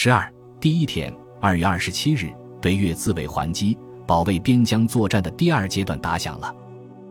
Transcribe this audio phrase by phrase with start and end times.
[0.00, 6.54] 十二第一天，二月二十七日，北越自卫还击，保卫边疆作战的第二阶段打响了。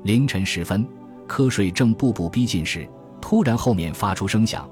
[0.03, 0.87] 凌晨时分，
[1.27, 2.87] 瞌睡正步步逼近时，
[3.19, 4.65] 突然后面发出声响，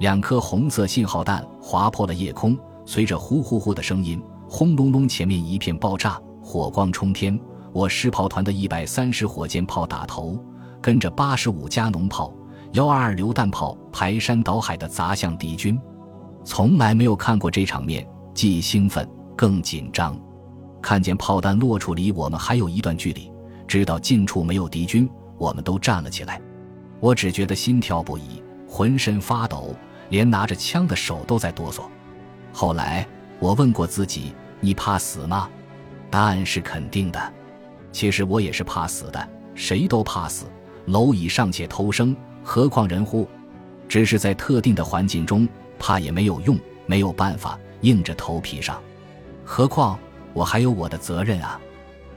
[0.00, 2.54] 两颗红色信号弹划破了夜空，
[2.84, 7.40] 随着呼呼呼的声音，轰隆隆，前面一片爆炸，火光冲天。
[7.72, 10.38] 我师炮团的一百三十火箭炮打头，
[10.82, 12.34] 跟着八十五加农炮、
[12.72, 15.80] 幺二二榴弹炮排山倒海地砸向敌军。
[16.44, 20.18] 从来没有看过这场面，既兴奋更紧张。
[20.80, 23.30] 看见炮弹落处离我们还有一段距离，
[23.68, 25.08] 知道近处没有敌军，
[25.38, 26.40] 我们都站了起来。
[26.98, 29.74] 我只觉得心跳不已，浑身发抖，
[30.08, 31.82] 连拿着枪的手都在哆嗦。
[32.52, 33.06] 后来
[33.38, 35.48] 我问过自己：“你怕死吗？”
[36.10, 37.32] 答案是肯定的。
[37.92, 40.46] 其实我也是怕死的，谁都怕死。
[40.86, 43.28] 蝼蚁尚且偷生，何况人乎？
[43.88, 45.48] 只是在特定的环境中，
[45.84, 48.80] 怕也没有用，没有办法，硬着头皮上。
[49.44, 49.98] 何况
[50.32, 51.60] 我还有我的责任啊！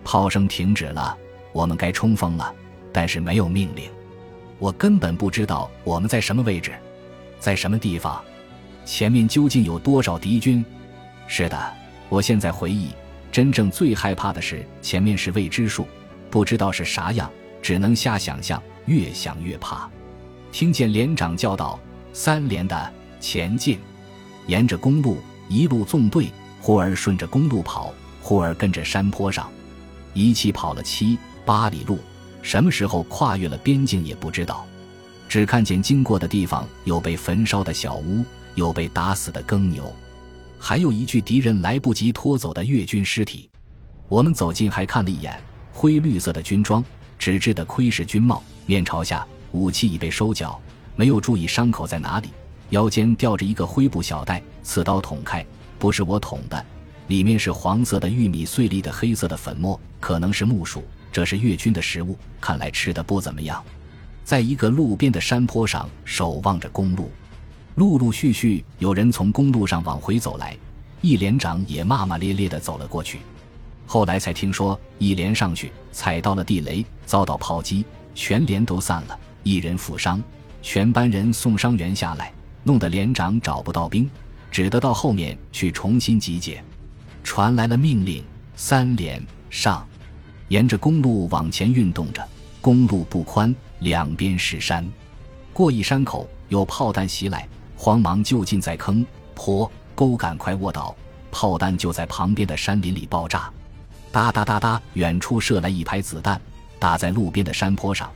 [0.03, 1.17] 炮声停止了，
[1.51, 2.53] 我们该冲锋了，
[2.93, 3.89] 但是没有命令。
[4.59, 6.73] 我根本不知道我们在什么位置，
[7.39, 8.23] 在什么地方，
[8.85, 10.63] 前面究竟有多少敌军？
[11.25, 11.73] 是的，
[12.07, 12.91] 我现在回忆。
[13.31, 15.87] 真正最害怕的是前面是未知数，
[16.29, 17.27] 不知道是啥样，
[17.63, 19.89] 只能瞎想象，越想越怕。
[20.51, 21.79] 听见连长叫道
[22.13, 22.93] ：“三连的
[23.25, 23.79] 前进！”
[24.45, 25.17] 沿着公路
[25.49, 26.31] 一路纵队，
[26.61, 29.49] 忽而顺着公路跑，忽而跟着山坡上，
[30.13, 31.97] 一气跑了七八里路。
[32.43, 34.63] 什么时候跨越了边境也不知道，
[35.27, 38.23] 只看见经过的地方有被焚烧的小屋，
[38.53, 39.91] 有被打死的耕牛。
[40.59, 43.49] 还有一具敌人来不及拖走的越军尸体，
[44.07, 45.41] 我们走近还看了一眼，
[45.73, 46.85] 灰绿色的军装，
[47.17, 50.61] 纸质的盔式军帽，面朝下，武器已被收缴，
[50.95, 52.29] 没有注意伤口在哪里，
[52.75, 55.45] 腰间吊着一个灰布小袋，刺刀捅开，
[55.79, 56.65] 不是我捅的，
[57.07, 63.63] 里面是黄色的玉米碎粒的黑色的粉末，可能是木薯，这是越军的食物，看来吃的不怎么样。
[64.25, 67.09] 在一个路边的山坡上守望着公路。
[67.75, 70.57] 陆陆续续有人从公路上往回走来，
[70.99, 73.19] 一连长也骂骂咧咧地走了过去。
[73.85, 80.21] 后来才听说，一连上去踩到了地雷，遭到炮击，全连都散了，一人负伤，
[80.61, 82.33] 全班人送伤员下来，
[82.65, 84.09] 弄得连长找不到兵，
[84.49, 86.61] 只得到后面去重新集结。
[87.23, 88.23] 传来了命令，
[88.55, 89.87] 三连上，
[90.47, 92.27] 沿着公路往前运动着。
[92.61, 94.83] 公路不宽，两边是山，
[95.53, 97.47] 过一山口有炮弹袭来。
[97.77, 99.05] 慌忙就近在坑
[99.35, 100.95] 坡沟赶快卧倒，
[101.29, 103.51] 炮弹就在旁边的山林里爆炸，
[104.11, 106.41] 哒哒哒哒，远处射来一排子弹，
[106.79, 108.11] 打在路边的山坡上。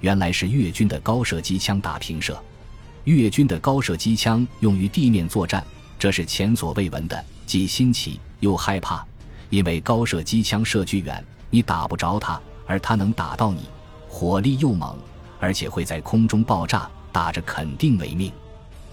[0.00, 2.38] 原来是越军的高射机枪打平射。
[3.04, 5.62] 越军的高射机枪用于地面作战，
[5.98, 9.04] 这是前所未闻的，既新奇又害怕。
[9.50, 13.60] 因为高射机枪射距远，你打不着它，而它能打到你，
[14.08, 14.96] 火力又猛，
[15.38, 18.32] 而且会在空中爆炸，打着肯定没命。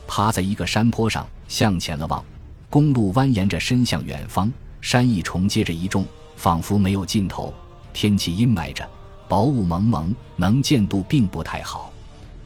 [0.08, 2.24] 趴在一个山坡上，向前了望，
[2.70, 4.52] 公路蜿蜒着伸向远方，
[4.82, 6.06] 山一重接着一重，
[6.36, 7.54] 仿佛没有尽头。
[7.94, 8.88] 天气阴霾着，
[9.28, 11.92] 薄雾蒙蒙，能见度并不太好。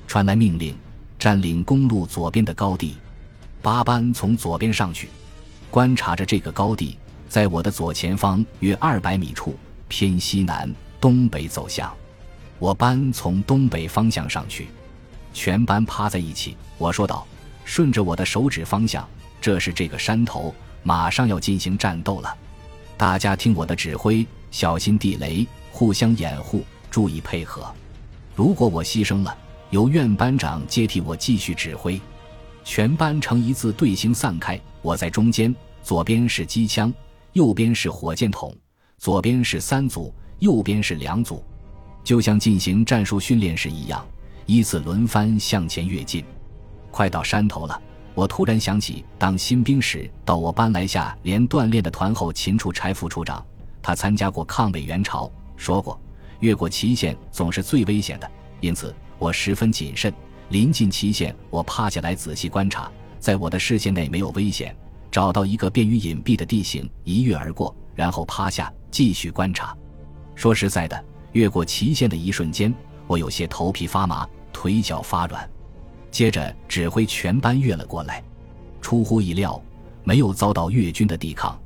[0.07, 0.75] 传来命令，
[1.25, 2.97] 占领公路左边的高地。
[3.59, 5.09] 八班从左边上去，
[5.71, 10.71] 观察着这个高地，在我的左前方约二百米处，偏西南
[11.01, 11.91] 东北走向。
[12.59, 14.67] 我班从东北方向上去，
[15.33, 16.55] 全班趴在一起。
[16.77, 17.25] 我说道。
[17.63, 19.03] 顺着我的手指方向，
[19.41, 20.53] 这是这个山头，
[20.83, 22.37] 马上要进行战斗了。
[22.97, 27.67] 大家听我的指挥，小心地雷，互相掩护，注意配合。
[28.35, 29.35] 如果我牺牲了，
[29.69, 31.99] 由院班长接替我继续指挥。
[32.63, 35.53] 全班成一字队形散开，我在中间，
[35.83, 36.91] 左边是机枪，
[37.33, 38.55] 右边是火箭筒，
[38.97, 41.43] 左边是三组，右边是两组，
[42.03, 44.03] 就像进行战术训练时一样，
[44.47, 46.25] 依次轮番向前跃进。
[46.89, 47.79] 快到山头了，
[48.15, 53.45] 我突然想起当新兵时到我班来下连锻炼的团后勤处柴副处长，
[53.81, 55.99] 他参加过抗美援朝，说过
[56.39, 60.13] 越过祁县总是最危险的，因此我十分谨慎。
[60.49, 64.75] 临近旗线，我趴下来仔细观察，在我的视线内没有危险，
[65.09, 69.75] 找到一个便于隐蔽的地形，一跃而过，然后趴下继续观察。
[70.35, 72.71] 说实在的，越过旗线的一瞬间，
[73.07, 75.49] 我有些头皮发麻，腿脚发软。
[76.11, 78.23] 接着指挥全班跃了过来，
[78.81, 79.59] 出乎意料，
[80.03, 81.59] 没有遭到越军的抵抗。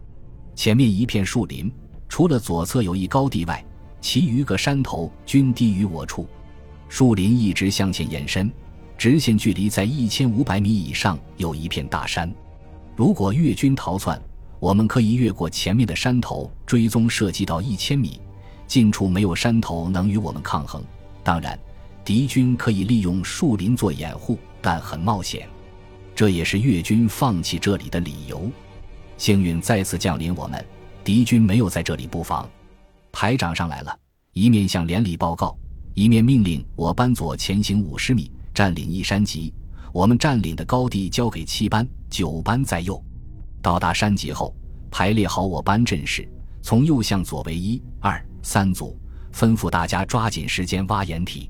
[0.56, 1.70] 前面一片树林，
[2.08, 3.64] 除了左侧有一高地外，
[4.00, 6.26] 其余个山头均低于我处。
[6.90, 8.52] 树林一直向前延伸，
[8.98, 12.30] 直线距离在一千五百米以上，有一片大山。
[12.96, 14.20] 如果越军逃窜，
[14.60, 18.20] 我们可以越过前面的山头，追踪射击到一千米，
[18.68, 20.84] 近处没有山头能与我们抗衡。
[21.24, 21.58] 当然，
[22.04, 25.48] 敌军可以利用树林做掩护，但很冒险。
[26.16, 28.52] 这也是越军放弃这里的理由。
[29.16, 30.66] 幸运再次降临，我们
[31.04, 32.50] 敌军没有在这里布防。
[33.12, 33.98] 排长上来了，
[34.34, 35.56] 一面向连里报告，
[36.00, 39.54] 一面命令我班左前行五十米，占领一山脊。
[39.92, 43.04] 我们占领的高地交给七班、九班在右。
[43.62, 44.56] 到达山脊后，
[44.90, 46.26] 排列好我班阵势，
[46.62, 48.98] 从右向左为一、二、三组，
[49.34, 51.50] 吩咐大家抓紧时间挖掩体。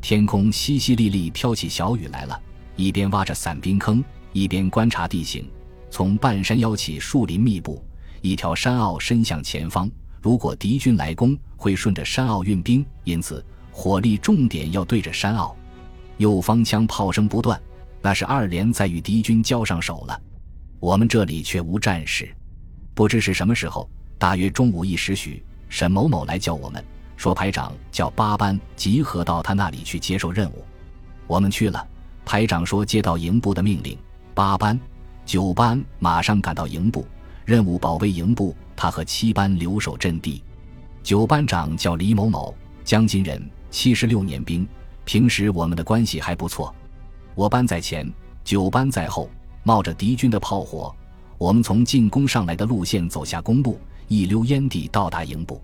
[0.00, 2.40] 天空淅淅沥沥飘起小雨来了，
[2.76, 4.02] 一边挖着散兵坑，
[4.32, 5.46] 一边观察地形。
[5.90, 7.84] 从半山腰起，树林密布，
[8.22, 9.86] 一条山坳伸向前方。
[10.22, 15.56] 如果敌军来攻，会顺着山坳运兵，因此火力重点要对着山坳。
[16.18, 17.60] 右方枪炮声不断。
[18.04, 20.20] 那是二连在与敌军交上手了，
[20.80, 22.28] 我们这里却无战事。
[22.94, 23.88] 不知是什么时候，
[24.18, 26.84] 大约中午一时许，沈某某来叫我们，
[27.16, 30.64] 说排长叫八班集合到他那里去接受任务。
[31.28, 31.86] 我们去了，
[32.24, 33.96] 排长说接到营部的命令，
[34.34, 34.76] 八班、
[35.24, 37.06] 九班马上赶到营部，
[37.44, 40.42] 任务保卫营部，他和七班留守阵地。
[41.04, 42.52] 九班长叫李某某，
[42.82, 43.40] 江津人，
[43.72, 44.68] 七十六年兵，
[45.06, 46.72] 平时我们的关系还不错。
[47.34, 48.06] 我班在前，
[48.44, 49.30] 九班在后，
[49.64, 50.94] 冒着敌军的炮火，
[51.38, 55.58] 我们从进攻上来的路线走下公路，一溜烟地到达营部。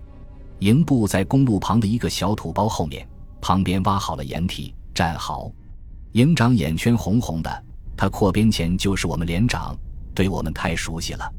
[0.57, 3.07] 营部在公路旁的一个小土包后面，
[3.39, 5.51] 旁边挖好了掩体，站好。
[6.13, 7.63] 营长眼圈红红的，
[7.95, 9.77] 他扩编前就是我们连长，
[10.15, 11.31] 对我们太熟悉了，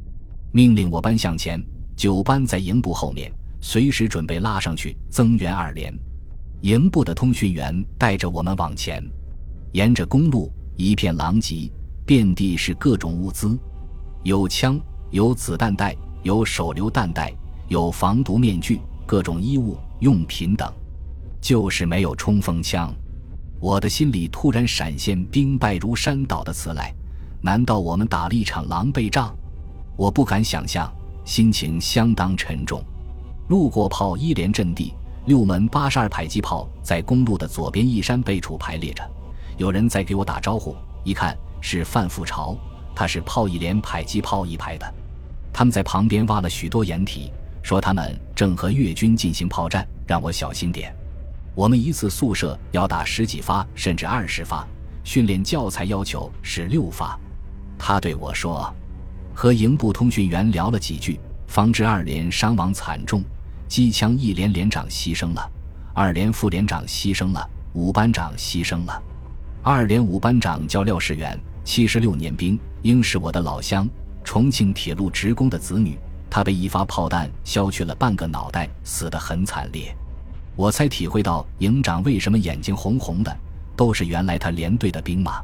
[0.53, 1.61] 命令我班向前，
[1.97, 3.31] 九班在营部后面，
[3.61, 5.93] 随时准备拉上去增援二连。
[6.63, 9.03] 营部的通讯员带着我们往前。
[9.73, 11.71] 沿着公路一片狼藉，
[12.05, 13.59] 遍地是各种物资，
[14.25, 14.79] 有枪，
[15.11, 17.33] 有子弹袋，有手榴弹袋，
[17.69, 20.71] 有防毒面具，各种衣物用品等，
[21.41, 22.93] 就是没有冲锋枪。
[23.61, 26.93] 我的心里突然闪现“兵败如山倒”的词来，
[27.41, 29.33] 难道我们打了一场狼狈仗？
[29.97, 30.91] 我不敢想象，
[31.25, 32.83] 心情相当沉重。
[33.49, 34.95] 路过炮一连阵地，
[35.27, 39.09] 六门八十二迫击炮在公路的左边一山背处排列着。
[39.59, 40.75] 有人在给我打招呼，
[41.05, 42.57] 一看是范富朝，
[42.95, 44.95] 他是炮一连迫击炮一排的。
[45.53, 47.31] 他们在旁边挖了许多掩体，
[47.63, 50.95] 说他们正和越军进行炮战，让我小心点。
[51.55, 54.67] 我们一次宿舍要打十几发，甚至二十发，
[55.05, 57.19] 训练教材要求是六发。
[57.79, 58.73] 他对我说，
[59.35, 63.23] 和营部通讯员聊了几句，方知二连伤亡惨重，
[63.71, 65.49] 机枪一连连长牺牲了，
[65.95, 69.01] 二连副连长牺牲了，五班长牺牲了。
[69.63, 73.89] 二连五班长叫廖世元，七十六年兵，应是我的老乡，
[74.25, 75.97] 重庆铁路职工的子女。
[76.29, 79.97] 他被一发炮弹削去了半个脑袋，死得很惨烈。
[80.57, 83.37] 我才体会到营长为什么眼睛红红的，
[83.77, 85.41] 都是原来他连队的兵马。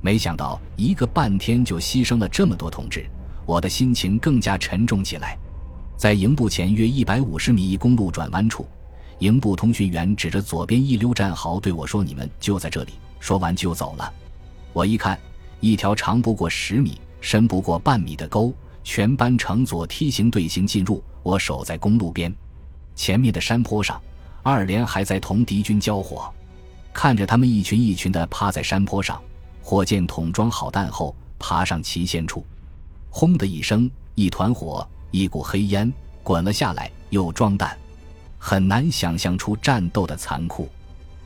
[0.00, 3.04] 没想到一个半天就牺牲了这么多同志，
[3.44, 5.36] 我的心情更加沉重起来。
[5.96, 8.66] 在营部前约一百五十米一公路转弯处，
[9.20, 14.12] 营部通讯员指着左边一溜战壕对我说：“你们就在这里。”说完就走了。
[14.74, 15.18] 我一看，
[15.60, 18.52] 一条长不过十米、深不过半米的沟，
[18.84, 21.02] 全班乘坐梯形队形进入。
[21.22, 22.32] 我守在公路边，
[22.94, 24.00] 前面的山坡上，
[24.42, 26.32] 二连还在同敌军交火。
[26.92, 29.20] 看着他们一群一群的趴在山坡上，
[29.62, 32.44] 火箭筒装好弹后，爬上旗线处，
[33.10, 37.76] 轰的一声，一团火，一股黑烟滚了下来，又装弹。
[38.38, 40.68] 很难想象出战斗的残酷。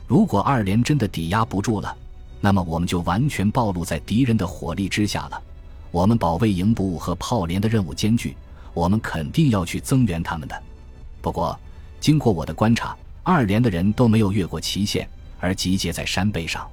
[0.07, 1.95] 如果二连真的抵押不住了，
[2.39, 5.41] 那么我们就完全暴露在敌人的火力之下了。
[5.91, 8.35] 我们保卫营部和炮连的任务艰巨，
[8.73, 10.63] 我们肯定要去增援他们的。
[11.21, 11.57] 不过，
[11.99, 15.07] 经过我的观察，二连的人都没有越过旗线，
[15.39, 16.67] 而集结在山背上。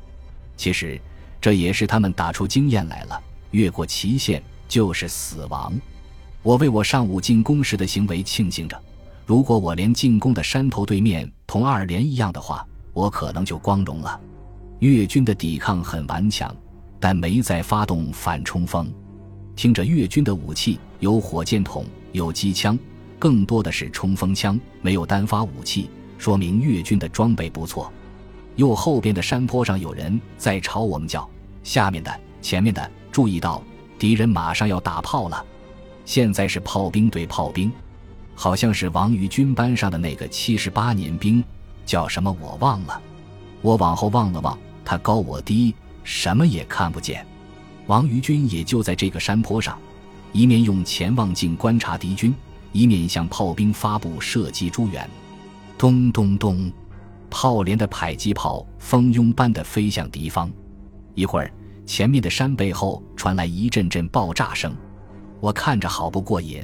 [0.56, 0.98] 其实，
[1.40, 3.20] 这也是他们打出经验来了。
[3.50, 5.72] 越过旗线就是死亡。
[6.42, 8.80] 我为我上午进攻时的行为庆幸着。
[9.26, 14.18] 如果我连进攻的山头对面同二连一样的话，我可能就光荣了。
[14.78, 16.54] 越军的抵抗很顽强，
[17.00, 18.90] 但没再发动反冲锋。
[19.56, 22.78] 听着，越军的武器有火箭筒，有机枪，
[23.18, 27.92] 更多的是冲锋枪，没有单发武器，说明越军的装备不错。
[28.54, 31.28] 右后边的山坡上有人在朝我们叫
[31.62, 33.62] ：“下面的，前面的，注意到
[33.98, 35.44] 敌人马上要打炮了。”
[36.08, 37.70] 现在是炮兵对炮兵，
[38.34, 41.44] 好像是王于军班上的那个七十八年兵。
[41.84, 42.98] 叫什么我忘了，
[43.60, 45.74] 我往后望了望，他高我低，
[46.04, 47.26] 什么也看不见。
[47.88, 49.78] 王于军也就在这个山坡上，
[50.32, 52.34] 一面用潜望镜观察敌军，
[52.72, 55.06] 一面向炮兵发布射击诸元。
[55.76, 56.72] 咚咚咚，
[57.28, 60.50] 炮连的迫击炮蜂拥般的飞向敌方。
[61.14, 61.52] 一会儿，
[61.84, 64.74] 前面的山背后传来一阵阵爆炸声，
[65.40, 66.62] 我看着好不过瘾。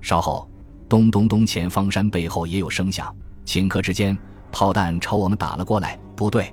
[0.00, 0.48] 稍后，
[0.88, 3.14] 咚咚咚，前方山背后也有声响。
[3.44, 4.16] 顷刻之间，
[4.52, 5.98] 炮弹朝我们打了过来。
[6.14, 6.52] 不对，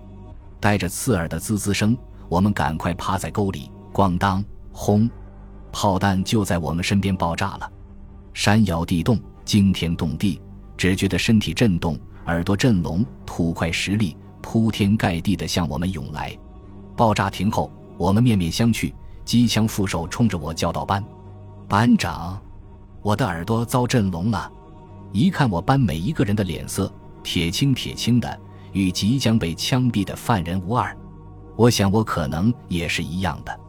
[0.59, 3.71] 带着刺耳的滋滋声，我们赶快趴在沟里。
[3.93, 5.09] 咣当，轰！
[5.71, 7.71] 炮弹就在我们身边爆炸了。
[8.33, 10.41] 山摇地动，惊天动地，
[10.75, 16.35] 只觉得身体震动，耳朵震聋，土块石粒铺天盖地的向我们涌来。
[16.95, 18.93] 爆炸停后，我们面面相觑，
[19.25, 21.03] 机枪副手冲着我叫道：“班，
[21.67, 22.39] 班长！”
[23.01, 24.49] 我的耳朵遭震聋了，
[25.11, 26.89] 一看我班每一个人的脸色，
[27.21, 28.39] 铁青铁青的，
[28.71, 30.95] 与即将被枪毙的犯人无二。
[31.55, 33.59] 我想我可能也是一样的。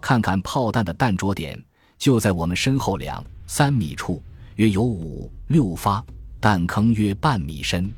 [0.00, 1.60] 看看炮弹的弹着点，
[1.98, 4.22] 就在我们身后两三米处，
[4.54, 6.04] 约有五六发，
[6.40, 7.92] 弹坑约半米深。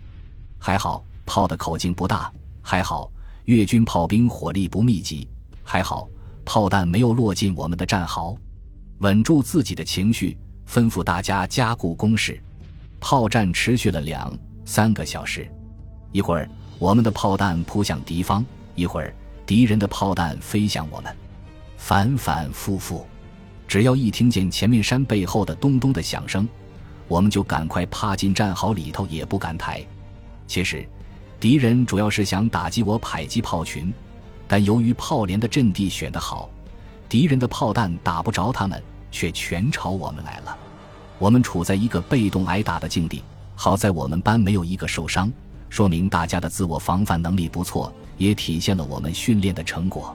[0.58, 3.10] 还好炮的口径不大，还好
[3.44, 5.28] 越军炮兵火力不密集，
[5.62, 6.08] 还好
[6.46, 8.34] 炮弹没有落进我们的战壕。
[8.98, 10.36] 稳住自己的情绪。
[10.70, 12.38] 吩咐大家加固工事。
[13.00, 14.36] 炮战持续了两
[14.66, 15.50] 三个小时，
[16.12, 16.46] 一会儿
[16.78, 19.14] 我们的炮弹扑向敌方，一会儿
[19.46, 21.16] 敌人的炮弹飞向我们，
[21.78, 23.06] 反反复复。
[23.66, 26.46] 只要一听见前面山背后的咚咚的响声，
[27.06, 29.82] 我们就赶快趴进战壕里头，也不敢抬。
[30.46, 30.86] 其实，
[31.40, 33.90] 敌人主要是想打击我迫击炮群，
[34.46, 36.50] 但由于炮连的阵地选得好，
[37.08, 38.82] 敌人的炮弹打不着他们。
[39.10, 40.54] 却全朝我们来了，
[41.18, 43.24] 我们处在一个被动挨打的境地。
[43.56, 45.32] 好在我们班没有一个受伤，
[45.70, 50.14] 说明大家的自我防范能力不错，也体现了我们训练的成果。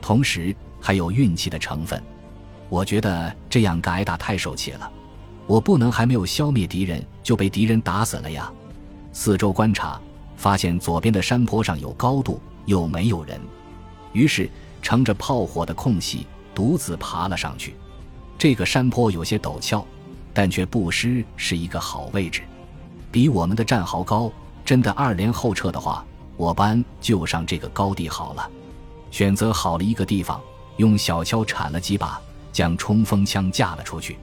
[0.00, 2.02] 同时还有运气的成分。
[2.70, 4.90] 我觉得这样挨打太受气了，
[5.46, 8.50] 我不能还没有消灭敌人就被敌人打死了呀。
[9.12, 10.00] 四周观察，
[10.38, 13.38] 发现左边的山坡上有高度，又没有人，
[14.14, 14.48] 于是
[14.82, 17.74] 乘着炮火的空隙，独自爬了上去。
[18.36, 19.86] 这个山坡有些陡峭，
[20.34, 22.42] 但却不失是一个好位置，
[23.10, 24.30] 比我们的战壕高。
[24.64, 26.04] 真的二连后撤的话，
[26.36, 28.50] 我班就上这个高地好了。
[29.10, 30.40] 选择好了一个地方，
[30.76, 32.20] 用小锹铲了几把，
[32.52, 34.18] 将冲锋枪架了出去。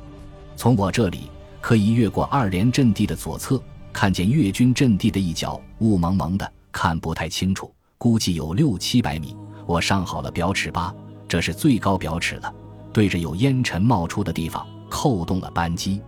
[0.56, 1.30] 从我这里
[1.62, 3.62] 可以越过二连阵地的左侧，
[3.92, 9.36] 看见越军阵地的一角，雾蒙蒙的，看不太清楚，估计有六七百米。
[9.70, 10.92] 我上好了表尺八，
[11.28, 12.52] 这是最高表尺了。
[12.92, 16.02] 对着有烟尘冒出的地方扣动了扳机，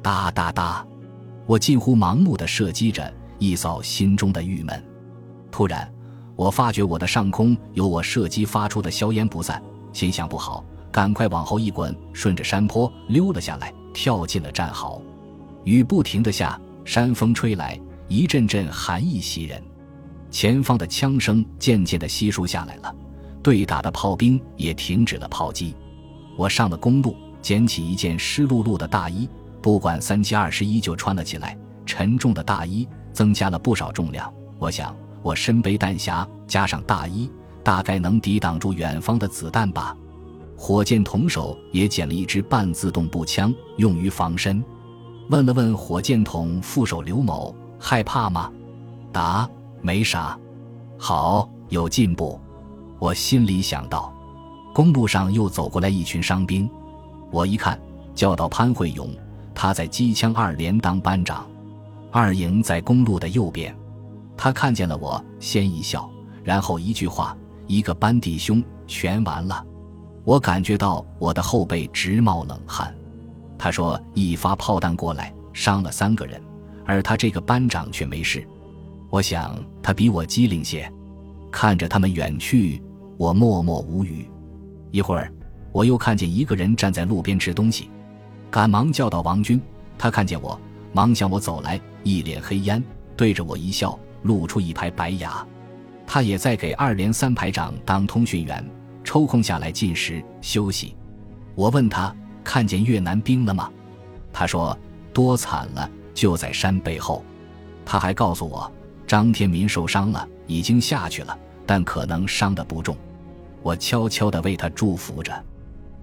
[0.00, 0.86] 哒哒哒，
[1.44, 4.80] 我近乎盲目的射击着，一扫心中的郁闷。
[5.50, 5.92] 突然，
[6.36, 9.60] 我发觉我的上空有我射击发出的硝烟不散，
[9.92, 15.02] 心想不好，赶快往后一滚，顺着山坡溜了下来，跳进了战壕。
[15.64, 17.76] 雨不停的下，山风吹来，
[18.06, 19.60] 一阵阵寒意袭人。
[20.30, 22.94] 前方的枪声渐渐的稀疏下来了，
[23.42, 25.74] 对打的炮兵也停止了炮击。
[26.36, 29.28] 我上了公路，捡起一件湿漉漉的大衣，
[29.60, 31.56] 不管三七二十一就穿了起来。
[31.84, 34.32] 沉重的大衣增加了不少重量。
[34.58, 37.28] 我想，我身背弹匣，加上大衣，
[37.64, 39.96] 大概能抵挡住远方的子弹吧。
[40.56, 44.62] 火箭筒手也捡了一支半自动步枪，用于防身。
[45.30, 48.52] 问了问火箭筒副手刘某，害怕吗？
[49.10, 49.48] 答：
[49.82, 50.38] 没啥。
[50.98, 52.40] 好，有进步。
[52.98, 54.12] 我心里想到。
[54.72, 56.70] 公路上又走过来一群伤兵，
[57.32, 57.78] 我一看，
[58.14, 59.10] 叫到潘慧勇，
[59.52, 61.44] 他在机枪二连当班长，
[62.12, 63.76] 二营在公路的右边。
[64.36, 66.08] 他看见了我，先一笑，
[66.44, 69.66] 然后一句话：“一个班弟兄全完了。”
[70.24, 72.94] 我感觉到我的后背直冒冷汗。
[73.58, 76.40] 他说：“一发炮弹过来，伤了三个人，
[76.86, 78.46] 而他这个班长却没事。”
[79.10, 80.90] 我想他比我机灵些。
[81.52, 82.80] 看着他们远去，
[83.16, 84.30] 我默默无语。
[84.92, 85.32] 一会儿，
[85.72, 87.90] 我又看见一个人站在路边吃东西，
[88.50, 89.60] 赶忙叫到王军。
[89.98, 90.58] 他看见我，
[90.92, 92.82] 忙向我走来，一脸黑烟，
[93.16, 95.44] 对着我一笑，露出一排白牙。
[96.06, 98.64] 他也在给二连三排长当通讯员，
[99.02, 100.96] 抽空下来进食休息。
[101.56, 102.14] 我问他
[102.44, 103.70] 看见越南兵了吗？
[104.32, 104.76] 他说
[105.12, 107.24] 多惨了，就在山背后。
[107.84, 108.70] 他还告诉我，
[109.10, 111.36] 张天民受伤了，已经下去了，
[111.66, 112.96] 但可能伤得不重。
[113.60, 115.44] 我悄悄地为他祝福着。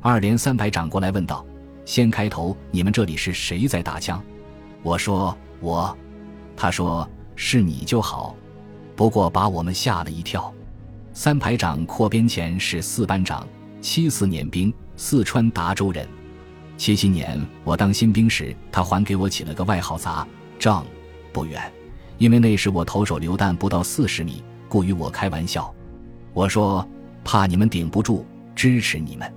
[0.01, 1.45] 二连三排长过来问道
[1.87, 4.21] ：“先开头，你们这里是谁在打枪？”
[4.83, 5.97] 我说：“我。”
[6.57, 8.35] 他说：“是你就好。”
[8.93, 10.53] 不过把我们吓了一跳。
[11.13, 13.47] 三排长扩编前是四班长，
[13.79, 16.05] 七四年兵，四川达州人。
[16.75, 20.27] 七七年我当新兵时，他还给我起了个外号“杂
[20.59, 20.85] 仗”，
[21.31, 21.71] 不远，
[22.17, 25.73] 因为那时我投手榴弹不到四十米，故与我开玩笑。
[26.33, 26.87] 我说
[27.23, 29.31] 怕你们顶不住，支持你们。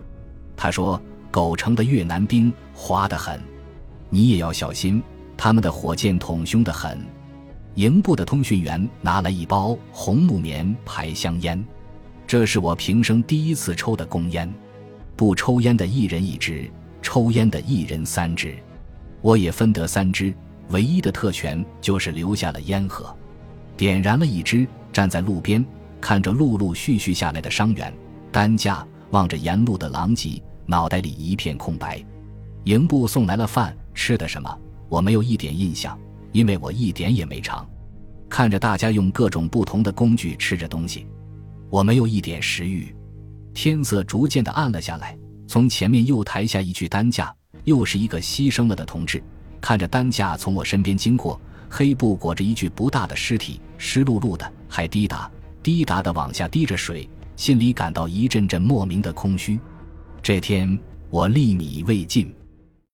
[0.57, 3.41] 他说狗城的越南兵滑得很，
[4.09, 5.03] 你也要小心，
[5.37, 6.99] 他们的火箭筒凶得很。
[7.75, 11.65] 营部的通讯员拿来一包红木棉牌香烟，
[12.27, 14.53] 这是我平生第一次抽的公烟，
[15.17, 16.71] 不抽烟的一人一支。
[17.03, 18.55] 抽烟的一人三支，
[19.23, 20.35] 我也分得三支，
[20.71, 23.15] 唯一的特权就是留下了烟盒，
[23.77, 25.65] 点燃了一支，站在路边
[26.01, 27.93] 看着陆陆续续下来的伤员
[28.31, 32.05] 担架，望着沿路的狼藉，脑袋里一片空白。
[32.65, 34.59] 营部送来了饭，吃的什么
[34.89, 35.99] 我没有一点印象，
[36.31, 37.69] 因为我一点也没尝。
[38.29, 41.07] 看着大家用各种不同的工具吃着东西，
[41.69, 42.95] 我没有一点食欲。
[43.53, 45.19] 天色逐渐的暗了下来。
[45.49, 47.35] 从前面又抬下一具担架，
[47.65, 49.21] 又是一个牺牲了的同志。
[49.61, 55.31] 看着担架从我身边经过，黑布裹着一具不大的尸体，湿漉漉的，还滴答
[55.63, 59.61] 滴答的往下滴着水，心里感到一阵阵莫名的空虚。
[60.23, 60.79] 这天
[61.11, 62.35] 我粒米未进。